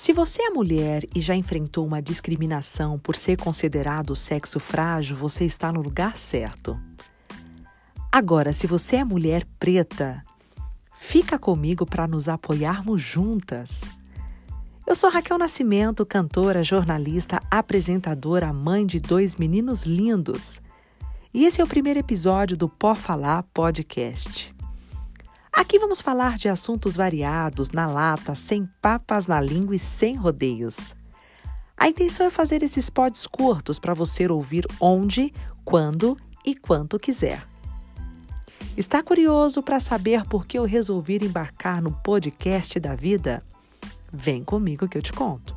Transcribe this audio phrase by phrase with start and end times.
[0.00, 5.44] Se você é mulher e já enfrentou uma discriminação por ser considerado sexo frágil, você
[5.44, 6.80] está no lugar certo.
[8.10, 10.24] Agora, se você é mulher preta,
[10.94, 13.82] fica comigo para nos apoiarmos juntas.
[14.86, 20.62] Eu sou Raquel Nascimento, cantora, jornalista, apresentadora, mãe de dois meninos lindos.
[21.32, 24.59] E esse é o primeiro episódio do Pó Falar Podcast.
[25.52, 30.94] Aqui vamos falar de assuntos variados, na lata, sem papas na língua e sem rodeios.
[31.76, 35.32] A intenção é fazer esses pods curtos para você ouvir onde,
[35.64, 37.46] quando e quanto quiser.
[38.76, 43.42] Está curioso para saber por que eu resolvi embarcar no podcast da vida?
[44.12, 45.56] Vem comigo que eu te conto.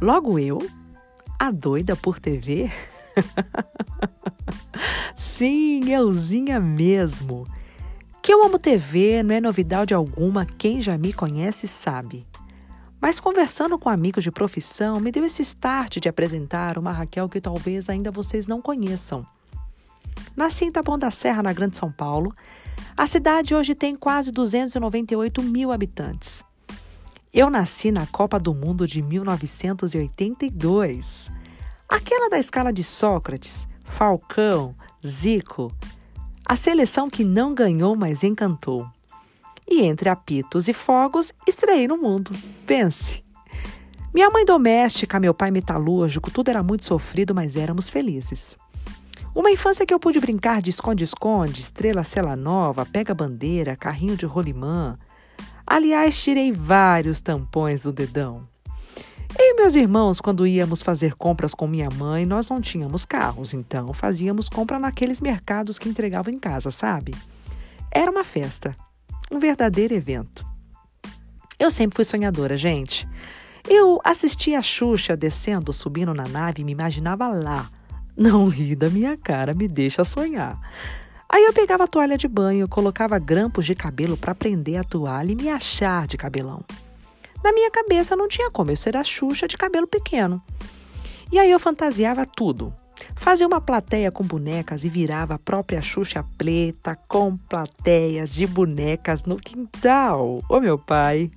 [0.00, 0.58] Logo eu,
[1.38, 2.70] a doida por TV?
[5.36, 7.46] Sim, euzinha mesmo.
[8.22, 12.26] Que eu amo TV não é novidade alguma, quem já me conhece sabe.
[12.98, 17.38] Mas conversando com amigos de profissão, me deu esse start de apresentar uma Raquel que
[17.38, 19.26] talvez ainda vocês não conheçam.
[20.34, 22.34] Nasci em Taboão da Serra, na Grande São Paulo.
[22.96, 26.42] A cidade hoje tem quase 298 mil habitantes.
[27.30, 31.30] Eu nasci na Copa do Mundo de 1982.
[31.86, 34.74] Aquela da escala de Sócrates, Falcão,
[35.06, 35.72] Zico.
[36.44, 38.86] A seleção que não ganhou, mas encantou.
[39.68, 42.32] E entre apitos e fogos, estreiei no mundo.
[42.66, 43.24] Pense.
[44.12, 48.56] Minha mãe doméstica, meu pai metalúrgico, tudo era muito sofrido, mas éramos felizes.
[49.34, 54.98] Uma infância que eu pude brincar de esconde-esconde, estrela cela nova, pega-bandeira, carrinho de rolimã.
[55.66, 58.48] Aliás, tirei vários tampões do dedão.
[59.38, 63.92] E meus irmãos, quando íamos fazer compras com minha mãe, nós não tínhamos carros, então
[63.92, 67.14] fazíamos compra naqueles mercados que entregavam em casa, sabe?
[67.92, 68.74] Era uma festa,
[69.30, 70.46] um verdadeiro evento.
[71.58, 73.06] Eu sempre fui sonhadora, gente.
[73.68, 77.68] Eu assistia a Xuxa descendo, subindo na nave e me imaginava lá.
[78.16, 80.58] Não ri da minha cara, me deixa sonhar.
[81.28, 85.32] Aí eu pegava a toalha de banho, colocava grampos de cabelo para prender a toalha
[85.32, 86.64] e me achar de cabelão.
[87.46, 90.42] Na minha cabeça não tinha como eu ser a Xuxa de cabelo pequeno.
[91.30, 92.74] E aí eu fantasiava tudo.
[93.14, 99.22] Fazia uma plateia com bonecas e virava a própria Xuxa preta com plateias de bonecas
[99.22, 100.42] no quintal.
[100.48, 101.30] Ô meu pai!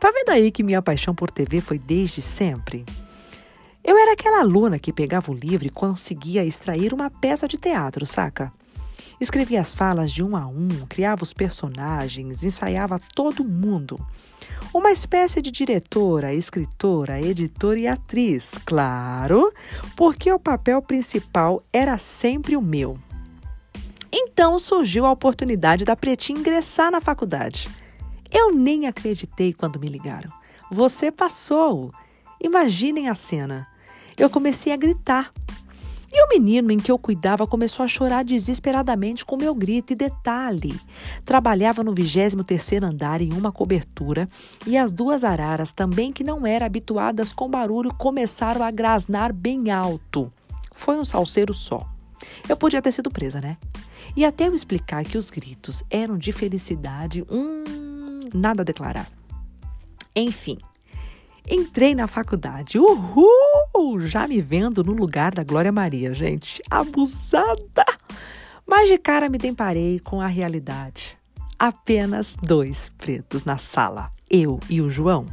[0.00, 2.84] Tá vendo aí que minha paixão por TV foi desde sempre?
[3.84, 8.04] Eu era aquela aluna que pegava o livro e conseguia extrair uma peça de teatro,
[8.04, 8.52] saca?
[9.20, 13.98] Escrevia as falas de um a um, criava os personagens, ensaiava todo mundo.
[14.72, 19.52] Uma espécie de diretora, escritora, editora e atriz, claro,
[19.96, 22.96] porque o papel principal era sempre o meu.
[24.12, 27.68] Então surgiu a oportunidade da Pretinha ingressar na faculdade.
[28.30, 30.30] Eu nem acreditei quando me ligaram.
[30.70, 31.92] Você passou!
[32.40, 33.66] Imaginem a cena.
[34.16, 35.32] Eu comecei a gritar.
[36.12, 39.92] E o menino em que eu cuidava começou a chorar desesperadamente com meu grito.
[39.92, 40.78] E detalhe:
[41.24, 44.26] trabalhava no 23 andar em uma cobertura
[44.66, 49.70] e as duas araras, também que não eram habituadas com barulho, começaram a grasnar bem
[49.70, 50.32] alto.
[50.72, 51.86] Foi um salseiro só.
[52.48, 53.56] Eu podia ter sido presa, né?
[54.16, 59.08] E até eu explicar que os gritos eram de felicidade, hum, nada a declarar.
[60.16, 60.58] Enfim,
[61.50, 62.78] Entrei na faculdade.
[62.78, 64.00] Uhul!
[64.00, 66.62] Já me vendo no lugar da Glória Maria, gente.
[66.70, 67.84] Abusada!
[68.66, 71.16] Mas de cara me deparei com a realidade.
[71.58, 75.26] Apenas dois pretos na sala, eu e o João.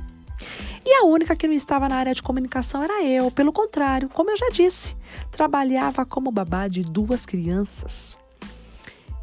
[0.85, 3.29] E a única que não estava na área de comunicação era eu.
[3.29, 4.95] Pelo contrário, como eu já disse,
[5.31, 8.17] trabalhava como babá de duas crianças.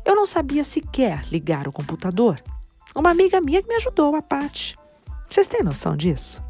[0.04, 2.42] Eu não sabia sequer ligar o computador.
[2.94, 4.76] Uma amiga minha que me ajudou, a Paty.
[5.30, 6.42] Vocês têm noção disso?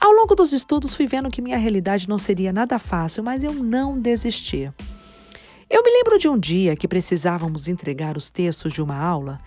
[0.00, 3.52] Ao longo dos estudos, fui vendo que minha realidade não seria nada fácil, mas eu
[3.52, 4.72] não desisti.
[5.68, 9.38] Eu me lembro de um dia que precisávamos entregar os textos de uma aula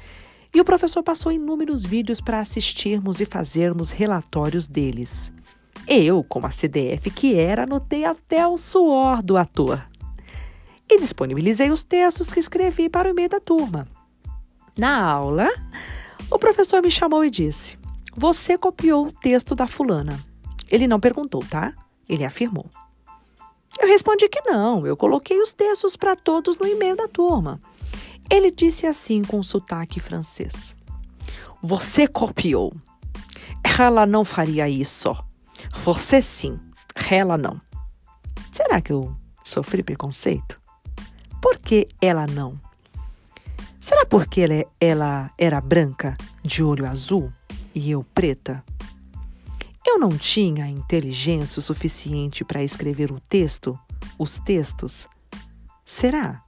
[0.53, 5.31] e o professor passou inúmeros vídeos para assistirmos e fazermos relatórios deles.
[5.87, 9.81] Eu, como a CDF que era, anotei até o suor do ator
[10.89, 13.87] e disponibilizei os textos que escrevi para o e-mail da turma.
[14.77, 15.47] Na aula,
[16.29, 17.77] o professor me chamou e disse:
[18.15, 20.30] Você copiou o texto da fulana.
[20.71, 21.73] Ele não perguntou, tá?
[22.07, 22.65] Ele afirmou.
[23.79, 27.59] Eu respondi que não, eu coloquei os textos para todos no e-mail da turma.
[28.29, 30.75] Ele disse assim com sotaque francês:
[31.61, 32.73] Você copiou.
[33.79, 35.15] Ela não faria isso.
[35.83, 36.59] Você sim,
[37.09, 37.59] ela não.
[38.51, 40.59] Será que eu sofri preconceito?
[41.41, 42.59] Por que ela não?
[43.79, 47.31] Será porque ela, ela era branca, de olho azul?
[47.73, 48.63] e eu preta?
[49.85, 53.77] Eu não tinha inteligência o suficiente para escrever o texto,
[54.17, 55.07] os textos?
[55.85, 56.43] Será?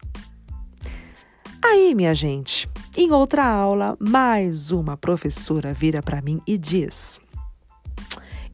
[1.63, 7.19] Aí, minha gente, em outra aula, mais uma professora vira para mim e diz: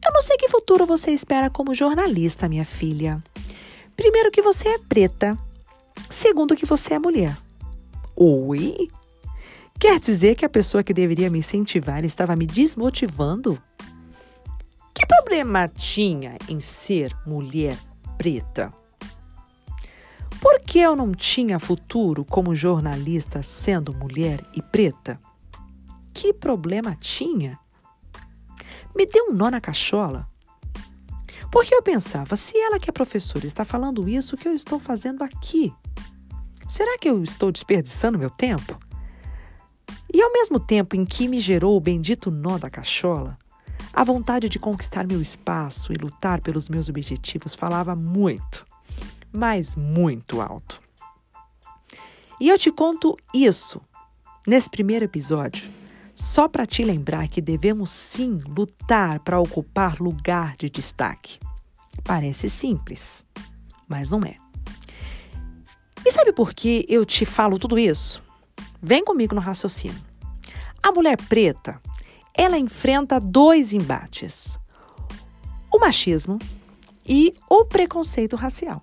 [0.04, 3.22] Eu não sei que futuro você espera como jornalista, minha filha.
[3.94, 5.36] Primeiro, que você é preta.
[6.08, 7.36] Segundo, que você é mulher.
[8.16, 8.88] Oi?
[9.78, 13.60] Quer dizer que a pessoa que deveria me incentivar estava me desmotivando?
[14.94, 17.78] Que problema tinha em ser mulher
[18.18, 18.72] preta?
[20.40, 25.20] Por que eu não tinha futuro como jornalista sendo mulher e preta?
[26.14, 27.58] Que problema tinha?
[28.94, 30.26] Me deu um nó na cachola.
[31.50, 34.78] Porque eu pensava, se ela que é professora está falando isso, o que eu estou
[34.78, 35.72] fazendo aqui?
[36.68, 38.78] Será que eu estou desperdiçando meu tempo?
[40.12, 43.36] E ao mesmo tempo em que me gerou o bendito nó da cachola,
[43.92, 48.64] a vontade de conquistar meu espaço e lutar pelos meus objetivos falava muito
[49.32, 50.80] mas muito alto.
[52.40, 53.80] E eu te conto isso
[54.46, 55.68] nesse primeiro episódio,
[56.14, 61.38] só para te lembrar que devemos sim lutar para ocupar lugar de destaque.
[62.02, 63.22] Parece simples,
[63.86, 64.36] mas não é.
[66.04, 68.22] E sabe por que eu te falo tudo isso?
[68.82, 70.00] Vem comigo no raciocínio.
[70.82, 71.80] A mulher preta,
[72.40, 74.58] ela enfrenta dois embates:
[75.70, 76.38] o machismo
[77.06, 78.82] e o preconceito racial.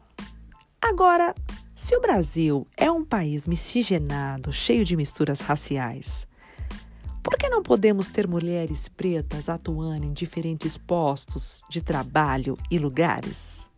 [0.80, 1.34] Agora,
[1.76, 6.28] se o Brasil é um país miscigenado, cheio de misturas raciais,
[7.24, 13.72] por que não podemos ter mulheres pretas atuando em diferentes postos de trabalho e lugares?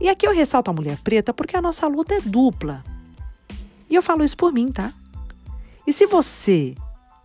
[0.00, 2.84] E aqui eu ressalto a mulher preta porque a nossa luta é dupla.
[3.90, 4.92] E eu falo isso por mim, tá?
[5.84, 6.76] E se você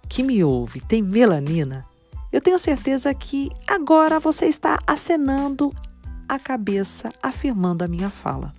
[0.07, 1.86] que me ouve tem melanina,
[2.31, 5.74] eu tenho certeza que agora você está acenando
[6.27, 8.54] a cabeça, afirmando a minha fala.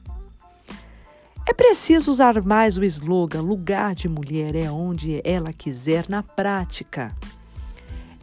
[1.47, 7.15] É preciso usar mais o slogan lugar de mulher é onde ela quiser na prática.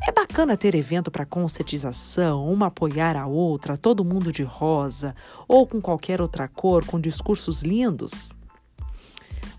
[0.07, 5.15] É bacana ter evento para conscientização, uma apoiar a outra, todo mundo de rosa
[5.47, 8.31] ou com qualquer outra cor, com discursos lindos.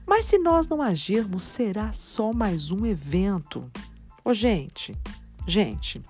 [0.06, 3.68] Mas se nós não agirmos, será só mais um evento.
[4.24, 4.96] Ô, gente,
[5.46, 6.00] gente,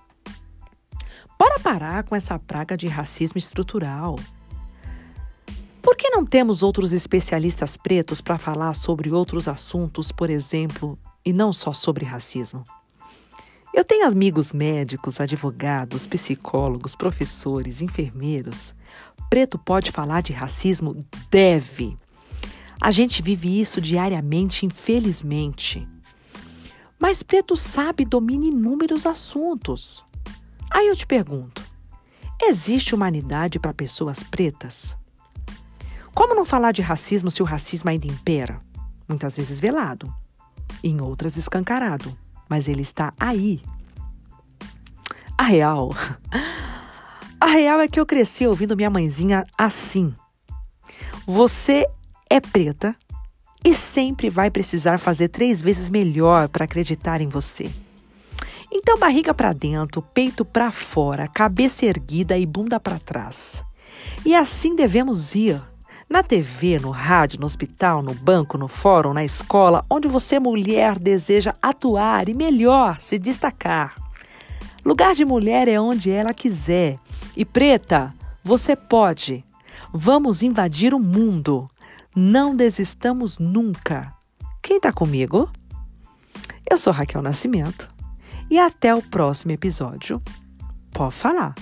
[1.38, 4.16] bora parar com essa praga de racismo estrutural.
[5.80, 11.32] Por que não temos outros especialistas pretos para falar sobre outros assuntos, por exemplo, e
[11.32, 12.64] não só sobre racismo?
[13.72, 18.74] Eu tenho amigos médicos, advogados, psicólogos, professores, enfermeiros.
[19.30, 20.96] Preto pode falar de racismo?
[21.30, 21.96] Deve.
[22.80, 25.86] A gente vive isso diariamente, infelizmente.
[26.98, 30.04] Mas preto sabe e domina inúmeros assuntos.
[30.70, 31.62] Aí eu te pergunto:
[32.42, 34.96] existe humanidade para pessoas pretas?
[36.14, 38.58] Como não falar de racismo se o racismo ainda impera?
[39.06, 40.12] Muitas vezes velado,
[40.82, 42.16] em outras escancarado,
[42.48, 43.62] mas ele está aí.
[45.36, 45.90] A real.
[47.38, 50.14] A real é que eu cresci ouvindo minha mãezinha assim.
[51.26, 51.86] Você
[52.30, 52.94] é preta
[53.64, 57.70] e sempre vai precisar fazer três vezes melhor para acreditar em você.
[58.70, 63.64] Então, barriga para dentro, peito para fora, cabeça erguida e bunda para trás.
[64.24, 65.60] E assim devemos ir
[66.08, 70.98] na TV, no rádio, no hospital, no banco, no fórum, na escola, onde você, mulher,
[70.98, 73.94] deseja atuar e melhor se destacar.
[74.84, 76.98] Lugar de mulher é onde ela quiser.
[77.36, 78.14] E preta,
[78.44, 79.44] você pode.
[79.92, 81.68] Vamos invadir o mundo.
[82.18, 84.10] Não desistamos nunca.
[84.62, 85.50] Quem está comigo?
[86.68, 87.94] Eu sou Raquel Nascimento
[88.50, 90.22] e até o próximo episódio.
[90.92, 91.54] Pode falar.